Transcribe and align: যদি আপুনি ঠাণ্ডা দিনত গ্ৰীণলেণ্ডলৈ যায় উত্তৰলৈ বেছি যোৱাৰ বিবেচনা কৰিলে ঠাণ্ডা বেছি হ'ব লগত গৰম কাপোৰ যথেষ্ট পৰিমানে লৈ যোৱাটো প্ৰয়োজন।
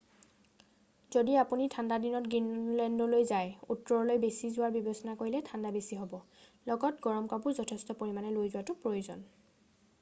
যদি 1.15 1.33
আপুনি 1.41 1.65
ঠাণ্ডা 1.73 1.97
দিনত 2.05 2.25
গ্ৰীণলেণ্ডলৈ 2.35 3.27
যায় 3.33 3.51
উত্তৰলৈ 3.75 4.19
বেছি 4.23 4.51
যোৱাৰ 4.57 4.73
বিবেচনা 4.79 5.15
কৰিলে 5.21 5.41
ঠাণ্ডা 5.51 5.73
বেছি 5.77 5.99
হ'ব 6.03 6.19
লগত 6.73 7.05
গৰম 7.09 7.31
কাপোৰ 7.35 7.57
যথেষ্ট 7.61 7.97
পৰিমানে 8.01 8.33
লৈ 8.39 8.53
যোৱাটো 8.57 8.77
প্ৰয়োজন। 8.87 9.23